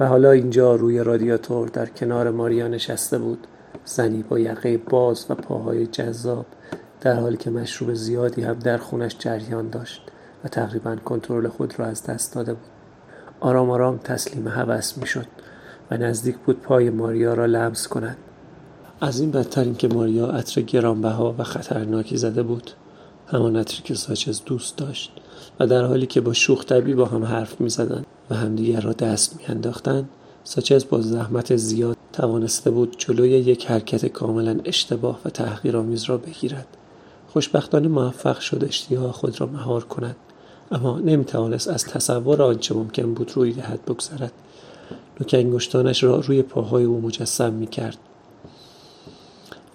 و 0.00 0.06
حالا 0.06 0.30
اینجا 0.30 0.74
روی 0.74 0.98
رادیاتور 0.98 1.68
در 1.68 1.86
کنار 1.86 2.30
ماریا 2.30 2.68
نشسته 2.68 3.18
بود. 3.18 3.46
زنی 3.84 4.22
با 4.22 4.38
یقه 4.38 4.76
باز 4.76 5.26
و 5.28 5.34
پاهای 5.34 5.86
جذاب 5.86 6.46
در 7.00 7.14
حالی 7.14 7.36
که 7.36 7.50
مشروب 7.50 7.94
زیادی 7.94 8.42
هم 8.42 8.54
در 8.54 8.78
خونش 8.78 9.16
جریان 9.18 9.68
داشت 9.68 10.02
و 10.44 10.48
تقریبا 10.48 10.96
کنترل 10.96 11.48
خود 11.48 11.78
را 11.78 11.86
از 11.86 12.06
دست 12.06 12.34
داده 12.34 12.52
بود. 12.52 12.70
آرام 13.40 13.70
آرام 13.70 13.98
تسلیم 13.98 14.48
هوس 14.48 14.98
می‌شد. 14.98 15.26
و 15.90 15.96
نزدیک 15.96 16.36
بود 16.36 16.60
پای 16.60 16.90
ماریا 16.90 17.34
را 17.34 17.46
لمس 17.46 17.88
کند. 17.88 18.16
از 19.00 19.20
این 19.20 19.30
بدتر 19.30 19.64
که 19.64 19.88
ماریا 19.88 20.26
عطر 20.26 20.60
گرانبها 20.60 21.34
و 21.38 21.44
خطرناکی 21.44 22.16
زده 22.16 22.42
بود. 22.42 22.70
همان 23.26 23.56
عطری 23.56 23.82
که 23.84 23.94
ساچز 23.94 24.40
دوست 24.46 24.76
داشت 24.76 25.12
و 25.60 25.66
در 25.66 25.84
حالی 25.84 26.06
که 26.06 26.20
با 26.20 26.32
شوخ 26.32 26.72
با 26.72 27.04
هم 27.04 27.24
حرف 27.24 27.60
می‌زدند 27.60 28.06
و 28.30 28.34
همدیگر 28.34 28.80
را 28.80 28.92
دست 28.92 29.36
میانداختند 29.40 30.08
ساچز 30.44 30.84
با 30.90 31.00
زحمت 31.00 31.56
زیاد 31.56 31.96
توانسته 32.12 32.70
بود 32.70 32.94
جلوی 32.98 33.30
یک 33.30 33.66
حرکت 33.66 34.06
کاملا 34.06 34.60
اشتباه 34.64 35.20
و 35.24 35.30
تحقیرآمیز 35.30 36.04
را 36.04 36.18
بگیرد. 36.18 36.66
خوشبختانه 37.28 37.88
موفق 37.88 38.38
شد 38.38 38.64
اشتیاق 38.64 39.10
خود 39.10 39.40
را 39.40 39.46
مهار 39.46 39.84
کند 39.84 40.16
اما 40.72 40.98
نمی‌توانست 40.98 41.68
از 41.68 41.84
تصور 41.84 42.42
آنچه 42.42 42.74
ممکن 42.74 43.14
بود 43.14 43.32
روی 43.34 43.52
دهد 43.52 43.84
بگذرد. 43.84 44.32
نوک 45.20 45.34
انگشتانش 45.38 46.04
را 46.04 46.20
روی 46.20 46.42
پاهای 46.42 46.84
او 46.84 47.00
مجسم 47.00 47.52
می‌کرد. 47.52 47.98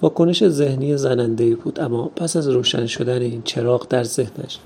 واکنش 0.01 0.48
ذهنی 0.48 0.98
زننده 0.98 1.55
بود 1.55 1.79
اما 1.79 2.12
پس 2.15 2.36
از 2.36 2.48
روشن 2.48 2.86
شدن 2.86 3.22
این 3.22 3.41
چراغ 3.41 3.88
در 3.88 4.03
ذهنش 4.03 4.60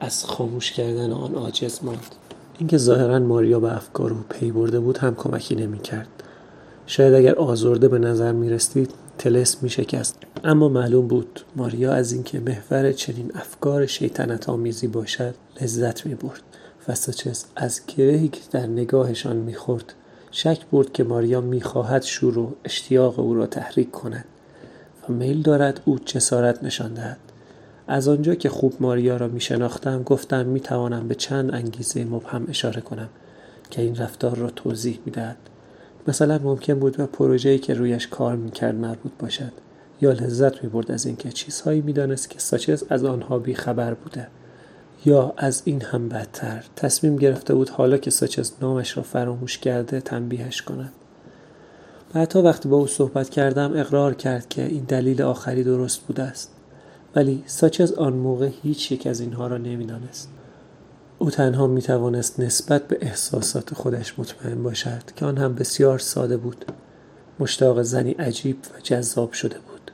از 0.00 0.24
خاموش 0.24 0.72
کردن 0.72 1.12
آن 1.12 1.34
عاجز 1.34 1.78
ماند. 1.82 2.14
اینکه 2.58 2.78
ظاهرا 2.78 3.18
ماریا 3.18 3.60
به 3.60 3.76
افکار 3.76 4.12
او 4.12 4.24
پی 4.28 4.50
برده 4.50 4.80
بود 4.80 4.98
هم 4.98 5.14
کمکی 5.14 5.54
نمی‌کرد. 5.54 6.08
شاید 6.86 7.14
اگر 7.14 7.34
آزرده 7.34 7.88
به 7.88 7.98
نظر 7.98 8.32
می 8.32 8.50
رسید 8.50 8.90
تلس 9.18 9.62
می 9.62 9.70
شکست 9.70 10.16
اما 10.44 10.68
معلوم 10.68 11.08
بود 11.08 11.40
ماریا 11.56 11.92
از 11.92 12.12
اینکه 12.12 12.40
محور 12.40 12.92
چنین 12.92 13.30
افکار 13.34 13.86
شیطنت 13.86 14.48
آمیزی 14.48 14.86
باشد 14.86 15.34
لذت 15.60 16.06
می 16.06 16.14
برد 16.14 16.42
و 16.88 16.94
ساچس 16.94 17.44
از 17.56 17.80
گرهی 17.96 18.28
که 18.28 18.40
در 18.50 18.66
نگاهشان 18.66 19.36
می 19.36 19.54
خورد 19.54 19.94
شک 20.30 20.66
برد 20.72 20.92
که 20.92 21.04
ماریا 21.04 21.40
می 21.40 21.60
خواهد 21.60 22.02
شور 22.02 22.38
و 22.38 22.54
اشتیاق 22.64 23.18
او 23.18 23.34
را 23.34 23.46
تحریک 23.46 23.90
کند 23.90 24.24
و 25.08 25.12
میل 25.12 25.42
دارد 25.42 25.80
او 25.84 25.98
جسارت 25.98 26.64
نشان 26.64 26.94
دهد. 26.94 27.18
از 27.86 28.08
آنجا 28.08 28.34
که 28.34 28.48
خوب 28.48 28.74
ماریا 28.80 29.16
را 29.16 29.28
می 29.28 29.40
شناختم 29.40 30.02
گفتم 30.02 30.46
می 30.46 30.60
توانم 30.60 31.08
به 31.08 31.14
چند 31.14 31.54
انگیزه 31.54 32.04
مبهم 32.04 32.46
اشاره 32.48 32.80
کنم 32.80 33.08
که 33.70 33.82
این 33.82 33.96
رفتار 33.96 34.36
را 34.36 34.50
توضیح 34.50 34.98
می 35.06 35.12
دهد. 35.12 35.36
مثلا 36.08 36.38
ممکن 36.38 36.74
بود 36.74 36.96
به 36.96 37.06
پروژه‌ای 37.06 37.58
که 37.58 37.74
رویش 37.74 38.06
کار 38.06 38.36
می‌کرد 38.36 38.74
مربوط 38.74 39.12
باشد. 39.18 39.52
یا 40.00 40.12
لذت 40.12 40.64
می‌برد 40.64 40.90
از 40.90 41.06
اینکه 41.06 41.32
چیزهایی 41.32 41.80
می‌دانست 41.80 42.30
که 42.30 42.38
ساچز 42.38 42.84
از 42.90 43.04
آنها 43.04 43.38
بیخبر 43.38 43.94
بوده. 43.94 44.26
یا 45.04 45.34
از 45.36 45.62
این 45.64 45.82
هم 45.82 46.08
بدتر؟ 46.08 46.64
تصمیم 46.76 47.16
گرفته 47.16 47.54
بود 47.54 47.68
حالا 47.68 47.98
که 47.98 48.10
ساچز 48.10 48.52
نامش 48.60 48.96
را 48.96 49.02
فراموش 49.02 49.58
کرده 49.58 50.00
تنبیهش 50.00 50.62
کند. 50.62 50.92
بعدها 52.14 52.42
وقتی 52.42 52.68
با 52.68 52.76
او 52.76 52.86
صحبت 52.86 53.30
کردم 53.30 53.72
اقرار 53.76 54.14
کرد 54.14 54.48
که 54.48 54.64
این 54.64 54.84
دلیل 54.84 55.22
آخری 55.22 55.64
درست 55.64 56.00
بوده 56.00 56.22
است. 56.22 56.50
ولی 57.14 57.44
ساچز 57.46 57.92
آن 57.92 58.12
موقع 58.12 58.50
هیچ 58.62 58.92
یک 58.92 59.06
از 59.06 59.20
اینها 59.20 59.46
را 59.46 59.58
نمی‌دانست. 59.58 60.28
او 61.18 61.30
تنها 61.30 61.66
می 61.66 61.82
توانست 61.82 62.40
نسبت 62.40 62.88
به 62.88 62.98
احساسات 63.00 63.74
خودش 63.74 64.18
مطمئن 64.18 64.62
باشد 64.62 65.02
که 65.16 65.24
آن 65.24 65.38
هم 65.38 65.54
بسیار 65.54 65.98
ساده 65.98 66.36
بود. 66.36 66.64
مشتاق 67.40 67.82
زنی 67.82 68.10
عجیب 68.10 68.56
و 68.76 68.80
جذاب 68.82 69.32
شده 69.32 69.56
بود 69.58 69.90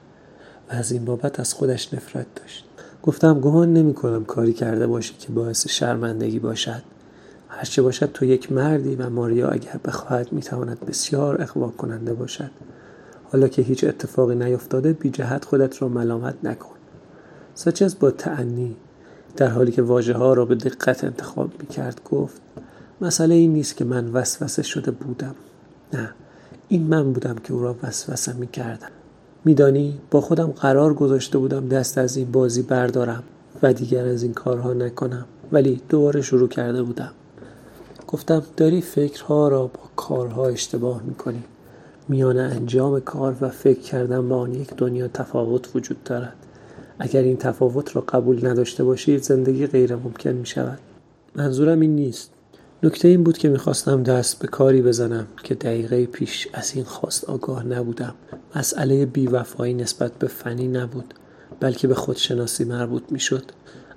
و 0.70 0.72
از 0.72 0.92
این 0.92 1.04
بابت 1.04 1.40
از 1.40 1.54
خودش 1.54 1.94
نفرت 1.94 2.26
داشت. 2.34 2.64
گفتم 3.06 3.40
گمان 3.40 3.72
نمی 3.72 3.94
کنم 3.94 4.24
کاری 4.24 4.52
کرده 4.52 4.86
باشی 4.86 5.14
که 5.18 5.32
باعث 5.32 5.68
شرمندگی 5.68 6.38
باشد. 6.38 6.82
هرچه 7.48 7.82
باشد 7.82 8.12
تو 8.12 8.24
یک 8.24 8.52
مردی 8.52 8.94
و 8.94 9.10
ماریا 9.10 9.48
اگر 9.48 9.80
بخواهد 9.84 10.32
می 10.32 10.42
تواند 10.42 10.80
بسیار 10.80 11.42
اقوا 11.42 11.68
کننده 11.68 12.14
باشد. 12.14 12.50
حالا 13.32 13.48
که 13.48 13.62
هیچ 13.62 13.84
اتفاقی 13.84 14.34
نیفتاده 14.34 14.92
بی 14.92 15.10
جهت 15.10 15.44
خودت 15.44 15.82
را 15.82 15.88
ملامت 15.88 16.34
نکن. 16.42 16.74
سچز 17.54 17.98
با 17.98 18.10
تعنی 18.10 18.76
در 19.36 19.48
حالی 19.48 19.72
که 19.72 19.82
واژه 19.82 20.14
ها 20.14 20.32
را 20.32 20.44
به 20.44 20.54
دقت 20.54 21.04
انتخاب 21.04 21.50
می 21.60 21.66
کرد 21.66 22.00
گفت 22.10 22.40
مسئله 23.00 23.34
این 23.34 23.52
نیست 23.52 23.76
که 23.76 23.84
من 23.84 24.12
وسوسه 24.12 24.62
شده 24.62 24.90
بودم. 24.90 25.34
نه 25.92 26.10
این 26.68 26.82
من 26.82 27.12
بودم 27.12 27.34
که 27.34 27.52
او 27.52 27.62
را 27.62 27.76
وسوسه 27.82 28.32
می 28.32 28.46
کردم 28.46 28.90
میدانی؟ 29.44 29.98
با 30.10 30.20
خودم 30.20 30.46
قرار 30.46 30.94
گذاشته 30.94 31.38
بودم 31.38 31.68
دست 31.68 31.98
از 31.98 32.16
این 32.16 32.32
بازی 32.32 32.62
بردارم 32.62 33.22
و 33.62 33.72
دیگر 33.72 34.06
از 34.06 34.22
این 34.22 34.32
کارها 34.32 34.72
نکنم. 34.72 35.24
ولی 35.52 35.80
دوباره 35.88 36.22
شروع 36.22 36.48
کرده 36.48 36.82
بودم. 36.82 37.10
گفتم 38.08 38.42
داری 38.56 38.80
فکرها 38.80 39.48
را 39.48 39.66
با 39.66 39.80
کارها 39.96 40.46
اشتباه 40.46 41.02
می‌کنی. 41.02 41.42
میان 42.08 42.38
انجام 42.38 43.00
کار 43.00 43.36
و 43.40 43.48
فکر 43.48 43.80
کردن 43.80 44.28
به 44.28 44.34
آن 44.34 44.54
یک 44.54 44.74
دنیا 44.76 45.08
تفاوت 45.08 45.76
وجود 45.76 46.04
دارد. 46.04 46.36
اگر 46.98 47.22
این 47.22 47.36
تفاوت 47.36 47.96
را 47.96 48.02
قبول 48.02 48.46
نداشته 48.46 48.84
باشید 48.84 49.22
زندگی 49.22 49.66
غیر 49.66 49.96
ممکن 49.96 50.30
می 50.30 50.44
منظورم 51.34 51.80
این 51.80 51.96
نیست. 51.96 52.33
نکته 52.84 53.08
این 53.08 53.24
بود 53.24 53.38
که 53.38 53.48
می‌خواستم 53.48 54.02
دست 54.02 54.38
به 54.38 54.48
کاری 54.48 54.82
بزنم 54.82 55.26
که 55.42 55.54
دقیقه 55.54 56.06
پیش 56.06 56.48
از 56.52 56.72
این 56.74 56.84
خواست 56.84 57.24
آگاه 57.24 57.66
نبودم. 57.66 58.14
مسئله 58.56 59.06
بیوفایی 59.06 59.74
نسبت 59.74 60.12
به 60.18 60.26
فنی 60.26 60.68
نبود 60.68 61.14
بلکه 61.60 61.88
به 61.88 61.94
خودشناسی 61.94 62.64
مربوط 62.64 63.02
می‌شد. 63.10 63.44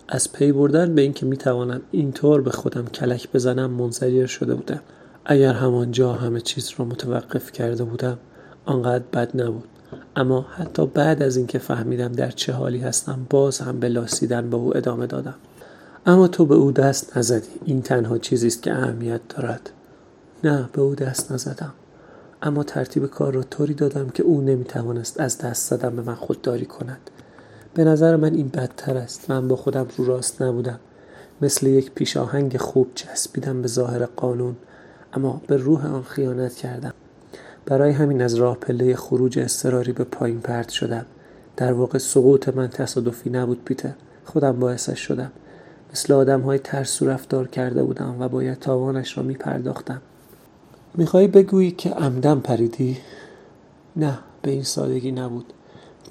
از 0.10 0.34
پی 0.34 0.52
بردن 0.52 0.96
به 0.96 1.02
اینکه 1.02 1.26
می‌توانم 1.26 1.82
اینطور 1.92 2.42
به 2.42 2.52
خودم 2.52 2.86
کلک 2.86 3.32
بزنم 3.32 3.72
منزجر 3.72 4.26
شده 4.26 4.56
بودم. 4.56 4.82
اگر 5.26 5.54
همانجا 5.54 6.14
همه 6.14 6.42
چیز 6.42 6.72
را 6.78 6.86
متوقف 6.86 7.52
کرده 7.52 7.84
بودم 7.84 8.18
آنقدر 8.66 9.04
بد 9.14 9.42
نبود. 9.42 9.68
اما 10.16 10.42
حتی 10.42 10.86
بعد 10.86 11.24
از 11.24 11.38
اینکه 11.38 11.60
فهمیدم 11.60 12.12
در 12.12 12.32
چه 12.32 12.54
حالی 12.54 12.80
هستم 12.80 13.28
باز 13.30 13.60
هم 13.60 13.80
به 13.80 13.90
لاسیدن 13.90 14.50
به 14.50 14.58
او 14.58 14.78
ادامه 14.78 15.08
دادم. 15.08 15.36
اما 16.08 16.28
تو 16.28 16.46
به 16.46 16.56
او 16.56 16.72
دست 16.72 17.18
نزدی. 17.18 17.50
این 17.66 17.82
تنها 17.82 18.18
چیزی 18.18 18.48
است 18.48 18.62
که 18.62 18.74
اهمیت 18.74 19.22
دارد. 19.30 19.70
نه 20.44 20.70
به 20.74 20.82
او 20.82 20.96
دست 20.96 21.32
نزدم. 21.32 21.74
اما 22.42 22.64
ترتیب 22.64 23.06
کار 23.06 23.34
را 23.34 23.44
طوری 23.44 23.74
دادم 23.74 24.10
که 24.10 24.24
او 24.24 24.42
نمی‌توانست 24.42 25.20
از 25.20 25.38
دست 25.38 25.70
زدن 25.70 25.96
به 25.96 26.02
من 26.02 26.16
خودداری 26.16 26.66
کند. 26.66 27.10
به 27.74 27.84
نظر 27.84 28.16
من 28.16 28.34
این 28.34 28.48
بدتر 28.48 28.98
است. 28.98 29.32
من 29.32 29.48
با 29.48 29.56
خودم 29.56 29.88
رو 29.98 30.06
راست 30.06 30.42
نبودم. 30.42 30.80
مثل 31.42 31.68
یک 31.68 31.92
پیشاهنگ 31.92 32.58
خوب 32.58 32.92
چسبیدم 32.96 33.62
به 33.62 33.68
ظاهر 33.68 34.06
قانون 34.06 34.56
اما 35.14 35.42
به 35.48 35.58
روح 35.58 35.94
آن 35.94 36.04
خیانت 36.04 36.54
کردم. 36.54 36.94
برای 37.66 37.92
همین 37.92 38.22
از 38.22 38.36
راه 38.36 38.58
پله 38.58 38.96
خروج 38.96 39.40
اضطراری 39.40 39.92
به 39.92 40.04
پایین 40.04 40.40
پرت 40.40 40.70
شدم. 40.70 41.06
در 41.58 41.74
واقع 41.74 41.98
سقوط 41.98 42.50
من 42.50 42.68
تصادفی 42.68 43.30
نبود 43.30 43.64
پیتر. 43.66 43.94
خودم 44.26 44.60
باعثش 44.60 45.00
شدم. 45.00 45.32
مثل 45.92 46.14
آدم 46.14 46.42
های 46.42 46.60
ترسو 46.60 47.08
رفتار 47.08 47.48
کرده 47.48 47.84
بودم 47.84 48.16
و 48.20 48.30
باید 48.30 48.60
تاوانش 48.60 49.18
را 49.18 49.24
می 49.24 49.34
پرداختم 49.34 50.02
میخوایی 50.98 51.28
بگویی 51.28 51.72
که 51.72 51.90
عمدن 51.90 52.40
پریدی؟ 52.40 52.98
نه 53.96 54.20
به 54.42 54.52
این 54.52 54.64
سادگی 54.64 55.12
نبود. 55.12 55.54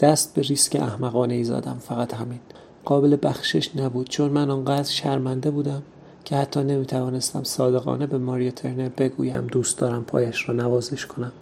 دست 0.01 0.35
به 0.35 0.43
ریسک 0.43 0.77
احمقانه 0.77 1.35
ای 1.35 1.45
زدم 1.45 1.77
فقط 1.81 2.15
همین. 2.15 2.41
قابل 2.85 3.17
بخشش 3.23 3.77
نبود 3.77 4.09
چون 4.09 4.31
من 4.31 4.51
آنقدر 4.51 4.91
شرمنده 4.91 5.51
بودم 5.51 5.83
که 6.25 6.37
حتی 6.37 6.65
نمی 6.65 6.87
توانستم 6.87 7.45
صادقانه 7.45 8.07
به 8.07 8.19
ماریا 8.19 8.51
ترنر 8.51 8.89
بگویم 8.89 9.47
دوست 9.47 9.79
دارم 9.79 10.05
پایش 10.05 10.49
را 10.49 10.55
نوازش 10.55 11.07
کنم. 11.07 11.33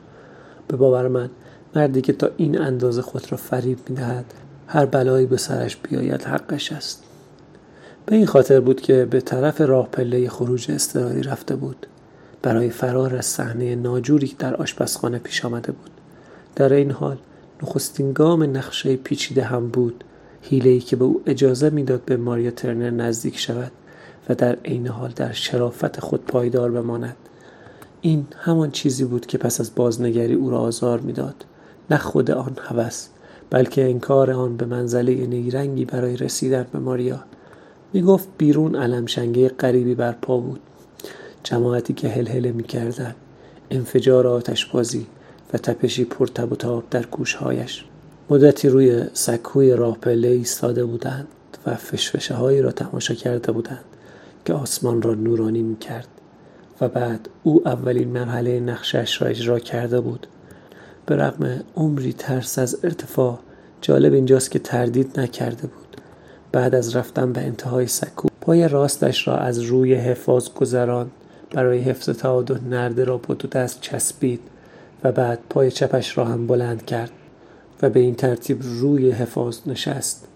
به 0.68 0.76
باور 0.76 1.08
من 1.08 1.30
مردی 1.76 2.00
که 2.00 2.12
تا 2.12 2.30
این 2.36 2.58
اندازه 2.58 3.02
خود 3.02 3.32
را 3.32 3.38
فریب 3.38 3.78
می 3.88 3.96
دهد 3.96 4.34
هر 4.66 4.86
بلایی 4.86 5.26
به 5.26 5.36
سرش 5.36 5.76
بیاید 5.76 6.22
حقش 6.22 6.72
است. 6.72 7.04
به 8.06 8.16
این 8.16 8.26
خاطر 8.26 8.60
بود 8.60 8.80
که 8.80 9.04
به 9.04 9.20
طرف 9.20 9.60
راه 9.60 9.88
پله 9.88 10.28
خروج 10.28 10.70
اضطراری 10.70 11.22
رفته 11.22 11.56
بود. 11.56 11.86
برای 12.42 12.70
فرار 12.70 13.16
از 13.16 13.26
صحنه 13.26 13.74
ناجوری 13.74 14.36
در 14.38 14.54
آشپزخانه 14.56 15.18
پیش 15.18 15.44
آمده 15.44 15.72
بود. 15.72 15.90
در 16.56 16.72
این 16.72 16.90
حال 16.90 17.16
نخستین 17.62 18.12
گام 18.12 18.42
نقشه 18.42 18.96
پیچیده 18.96 19.44
هم 19.44 19.68
بود. 19.68 20.04
ای 20.50 20.80
که 20.80 20.96
به 20.96 21.04
او 21.04 21.22
اجازه 21.26 21.70
می‌داد 21.70 22.04
به 22.04 22.16
ماریا 22.16 22.50
ترنر 22.50 22.90
نزدیک 22.90 23.38
شود 23.38 23.72
و 24.28 24.34
در 24.34 24.56
عین 24.64 24.86
حال 24.86 25.12
در 25.16 25.32
شرافت 25.32 26.00
خود 26.00 26.26
پایدار 26.26 26.70
بماند. 26.70 27.16
این 28.00 28.26
همان 28.38 28.70
چیزی 28.70 29.04
بود 29.04 29.26
که 29.26 29.38
پس 29.38 29.60
از 29.60 29.74
بازنگری 29.74 30.34
او 30.34 30.50
را 30.50 30.58
آزار 30.58 31.00
می‌داد. 31.00 31.44
نه 31.90 31.98
خود 31.98 32.30
آن 32.30 32.56
هوس 32.68 33.06
بلکه 33.50 33.84
انکار 33.84 34.30
آن 34.30 34.56
به 34.56 34.66
منزله 34.66 35.26
نیرنگی 35.26 35.84
برای 35.84 36.16
رسیدن 36.16 36.66
به 36.72 36.78
ماریا. 36.78 37.24
می 37.94 38.02
گفت 38.02 38.28
بیرون 38.38 38.76
علمشنگه 38.76 39.48
غریبی 39.48 39.94
برپا 39.94 40.38
بود. 40.38 40.60
جماعتی 41.44 41.94
که 41.94 42.08
هلهله 42.08 42.52
می 42.52 42.62
کردن. 42.62 43.14
انفجار 43.70 44.26
آتش 44.26 44.66
بازی 44.66 45.06
و 45.52 45.58
تپشی 45.58 46.04
پر 46.04 46.26
تب 46.26 46.52
و 46.52 46.56
تاب 46.56 46.84
در 46.90 47.06
گوشهایش. 47.06 47.84
مدتی 48.30 48.68
روی 48.68 49.04
سکوی 49.12 49.72
راه 49.72 49.98
پله 49.98 50.28
ایستاده 50.28 50.84
بودند 50.84 51.28
و 51.66 51.74
فشفشه 51.74 52.34
هایی 52.34 52.62
را 52.62 52.72
تماشا 52.72 53.14
کرده 53.14 53.52
بودند 53.52 53.84
که 54.44 54.52
آسمان 54.52 55.02
را 55.02 55.14
نورانی 55.14 55.62
می 55.62 55.76
کرد 55.76 56.08
و 56.80 56.88
بعد 56.88 57.28
او 57.42 57.68
اولین 57.68 58.08
مرحله 58.08 58.60
نقشش 58.60 59.22
را 59.22 59.28
اجرا 59.28 59.58
کرده 59.58 60.00
بود. 60.00 60.26
به 61.06 61.16
رغم 61.16 61.60
عمری 61.76 62.12
ترس 62.12 62.58
از 62.58 62.78
ارتفاع 62.84 63.38
جالب 63.80 64.12
اینجاست 64.12 64.50
که 64.50 64.58
تردید 64.58 65.20
نکرده 65.20 65.66
بود. 65.66 65.83
بعد 66.54 66.74
از 66.74 66.96
رفتن 66.96 67.32
به 67.32 67.40
انتهای 67.40 67.86
سکو 67.86 68.28
پای 68.40 68.68
راستش 68.68 69.28
را 69.28 69.36
از 69.36 69.60
روی 69.60 69.94
حفاظ 69.94 70.48
گذران 70.48 71.10
برای 71.50 71.78
حفظ 71.78 72.10
تعادل 72.10 72.58
نرده 72.70 73.04
را 73.04 73.16
با 73.16 73.34
دو 73.34 73.48
دست 73.48 73.80
چسبید 73.80 74.40
و 75.04 75.12
بعد 75.12 75.38
پای 75.50 75.70
چپش 75.70 76.18
را 76.18 76.24
هم 76.24 76.46
بلند 76.46 76.84
کرد 76.84 77.10
و 77.82 77.90
به 77.90 78.00
این 78.00 78.14
ترتیب 78.14 78.58
روی 78.62 79.10
حفاظ 79.10 79.58
نشست. 79.66 80.26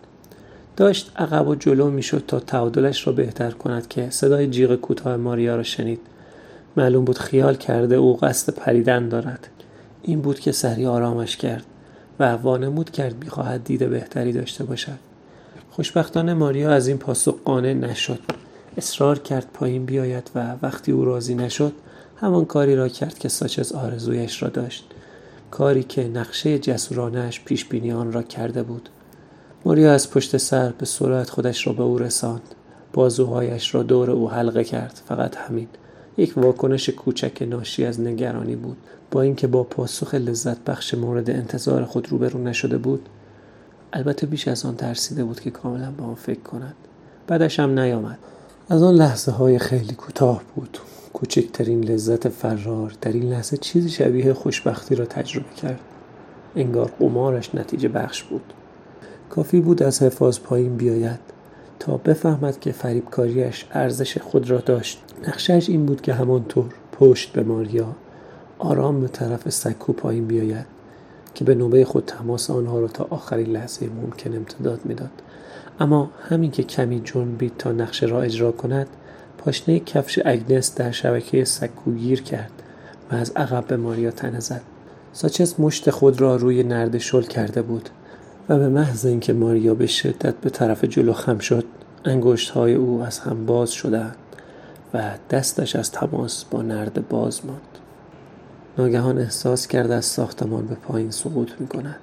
داشت 0.76 1.12
عقب 1.16 1.48
و 1.48 1.54
جلو 1.54 1.90
می‌شد 1.90 2.24
تا 2.26 2.40
تعادلش 2.40 3.06
را 3.06 3.12
بهتر 3.12 3.50
کند 3.50 3.88
که 3.88 4.10
صدای 4.10 4.46
جیغ 4.46 4.74
کوتاه 4.74 5.16
ماریا 5.16 5.56
را 5.56 5.62
شنید. 5.62 6.00
معلوم 6.76 7.04
بود 7.04 7.18
خیال 7.18 7.54
کرده 7.54 7.96
او 7.96 8.16
قصد 8.16 8.54
پریدن 8.54 9.08
دارد. 9.08 9.48
این 10.02 10.20
بود 10.20 10.40
که 10.40 10.52
سری 10.52 10.86
آرامش 10.86 11.36
کرد 11.36 11.64
و 12.20 12.32
وانمود 12.32 12.90
کرد 12.90 13.24
می‌خواهد 13.24 13.64
دید 13.64 13.90
بهتری 13.90 14.32
داشته 14.32 14.64
باشد. 14.64 15.07
خوشبختانه 15.78 16.34
ماریا 16.34 16.70
از 16.70 16.88
این 16.88 16.98
پاسخ 16.98 17.34
قانع 17.44 17.72
نشد. 17.72 18.18
اصرار 18.76 19.18
کرد 19.18 19.46
پایین 19.54 19.84
بیاید 19.84 20.30
و 20.34 20.54
وقتی 20.62 20.92
او 20.92 21.04
راضی 21.04 21.34
نشد 21.34 21.72
همان 22.16 22.44
کاری 22.44 22.76
را 22.76 22.88
کرد 22.88 23.18
که 23.18 23.28
ساچز 23.28 23.72
آرزویش 23.72 24.42
را 24.42 24.48
داشت. 24.48 24.84
کاری 25.50 25.82
که 25.82 26.08
نقشه 26.08 26.58
جسورانش 26.58 27.40
پیش 27.40 27.64
بینی 27.64 27.92
آن 27.92 28.12
را 28.12 28.22
کرده 28.22 28.62
بود. 28.62 28.88
ماریا 29.64 29.92
از 29.92 30.10
پشت 30.10 30.36
سر 30.36 30.72
به 30.78 30.86
سرعت 30.86 31.30
خودش 31.30 31.66
را 31.66 31.72
به 31.72 31.82
او 31.82 31.98
رساند. 31.98 32.54
بازوهایش 32.92 33.74
را 33.74 33.82
دور 33.82 34.10
او 34.10 34.30
حلقه 34.30 34.64
کرد. 34.64 35.00
فقط 35.08 35.36
همین. 35.36 35.68
یک 36.16 36.38
واکنش 36.38 36.90
کوچک 36.90 37.42
ناشی 37.42 37.84
از 37.84 38.00
نگرانی 38.00 38.56
بود. 38.56 38.76
با 39.10 39.22
اینکه 39.22 39.46
با 39.46 39.62
پاسخ 39.62 40.14
لذت 40.14 40.64
بخش 40.64 40.94
مورد 40.94 41.30
انتظار 41.30 41.84
خود 41.84 42.08
روبرو 42.08 42.42
نشده 42.42 42.78
بود 42.78 43.08
البته 43.92 44.26
بیش 44.26 44.48
از 44.48 44.66
آن 44.66 44.76
ترسیده 44.76 45.24
بود 45.24 45.40
که 45.40 45.50
کاملا 45.50 45.90
به 45.90 46.02
آن 46.02 46.14
فکر 46.14 46.40
کند. 46.40 46.74
بعدش 47.26 47.60
هم 47.60 47.78
نیامد. 47.78 48.18
از 48.68 48.82
آن 48.82 48.94
لحظه 48.94 49.32
های 49.32 49.58
خیلی 49.58 49.94
کوتاه 49.94 50.42
بود. 50.54 50.78
کوچکترین 51.12 51.84
لذت 51.84 52.28
فرار 52.28 52.92
در 53.00 53.12
این 53.12 53.22
لحظه 53.22 53.56
چیزی 53.56 53.90
شبیه 53.90 54.32
خوشبختی 54.32 54.94
را 54.94 55.04
تجربه 55.04 55.54
کرد. 55.62 55.80
انگار 56.56 56.92
قمارش 56.98 57.54
نتیجه 57.54 57.88
بخش 57.88 58.22
بود. 58.22 58.52
کافی 59.30 59.60
بود 59.60 59.82
از 59.82 60.02
حفاظ 60.02 60.38
پایین 60.38 60.76
بیاید 60.76 61.20
تا 61.78 61.96
بفهمد 61.96 62.60
که 62.60 62.72
فریبکاریش 62.72 63.66
ارزش 63.72 64.18
خود 64.18 64.50
را 64.50 64.58
داشت. 64.58 65.02
نقشش 65.28 65.68
این 65.68 65.86
بود 65.86 66.00
که 66.00 66.14
همانطور 66.14 66.74
پشت 66.92 67.32
به 67.32 67.42
ماریا 67.42 67.96
آرام 68.58 69.00
به 69.00 69.08
طرف 69.08 69.50
سکو 69.50 69.92
پایین 69.92 70.26
بیاید. 70.26 70.77
که 71.38 71.44
به 71.44 71.54
نوبه 71.54 71.84
خود 71.84 72.04
تماس 72.06 72.50
آنها 72.50 72.80
را 72.80 72.88
تا 72.88 73.06
آخرین 73.10 73.46
لحظه 73.46 73.86
ممکن 73.86 74.36
امتداد 74.36 74.80
می‌داد. 74.84 75.10
اما 75.80 76.10
همین 76.28 76.50
که 76.50 76.62
کمی 76.62 77.00
جنبید 77.04 77.52
تا 77.58 77.72
نقشه 77.72 78.06
را 78.06 78.22
اجرا 78.22 78.52
کند 78.52 78.86
پاشنه 79.38 79.80
کفش 79.80 80.18
اگنس 80.24 80.74
در 80.74 80.90
شبکه 80.90 81.44
سکو 81.44 81.92
گیر 81.92 82.22
کرد 82.22 82.50
و 83.12 83.14
از 83.14 83.32
عقب 83.36 83.66
به 83.66 83.76
ماریا 83.76 84.10
تنه 84.10 84.40
زد. 84.40 84.60
ساچز 85.12 85.54
مشت 85.60 85.90
خود 85.90 86.20
را 86.20 86.36
روی 86.36 86.62
نرد 86.62 86.98
شل 86.98 87.22
کرده 87.22 87.62
بود 87.62 87.88
و 88.48 88.58
به 88.58 88.68
محض 88.68 89.06
اینکه 89.06 89.32
ماریا 89.32 89.74
به 89.74 89.86
شدت 89.86 90.34
به 90.34 90.50
طرف 90.50 90.84
جلو 90.84 91.12
خم 91.12 91.38
شد 91.38 91.64
انگشت 92.04 92.50
های 92.50 92.74
او 92.74 93.02
از 93.02 93.18
هم 93.18 93.46
باز 93.46 93.70
شدند 93.70 94.16
و 94.94 95.10
دستش 95.30 95.76
از 95.76 95.92
تماس 95.92 96.44
با 96.44 96.62
نرد 96.62 97.08
باز 97.08 97.46
ماند. 97.46 97.77
ناگهان 98.78 99.18
احساس 99.18 99.66
کرد 99.66 99.90
از 99.90 100.04
ساختمان 100.04 100.66
به 100.66 100.74
پایین 100.74 101.10
سقوط 101.10 101.52
می 101.60 101.66
کند 101.66 102.00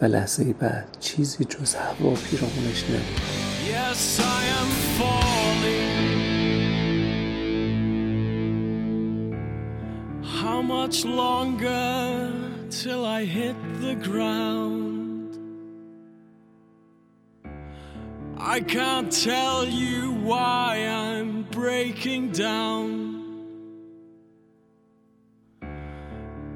و 0.00 0.04
لحظه 0.04 0.52
بعد 0.52 0.96
چیزی 1.00 1.44
جز 1.44 1.74
هوا 1.74 2.14
پیرامونش 2.14 2.84
نبود 2.84 3.20
yes, 3.70 4.20
How 10.40 10.62
much 10.62 11.04
longer 11.04 12.32
till 12.80 13.02
I 13.18 13.24
hit 13.24 13.56
the 13.84 13.94
ground? 14.08 15.30
I 18.56 18.60
can't 18.76 19.10
tell 19.30 19.60
you 19.82 19.98
why 20.28 20.66
I'm 21.04 21.30
breaking 21.60 22.32
down. 22.32 23.13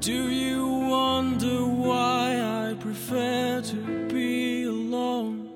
Do 0.01 0.29
you 0.29 0.65
wonder 0.65 1.65
why 1.65 2.69
I 2.69 2.73
prefer 2.75 3.61
to 3.61 4.07
be 4.07 4.63
alone? 4.63 5.49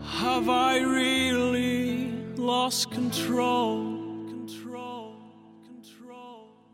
Have 0.00 0.48
I 0.48 0.78
really 0.78 2.12
lost 2.36 2.92
control? 2.92 3.89